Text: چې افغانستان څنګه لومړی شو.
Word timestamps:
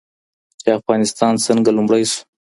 چې 0.61 0.67
افغانستان 0.79 1.33
څنګه 1.45 1.69
لومړی 1.77 2.03
شو. 2.11 2.19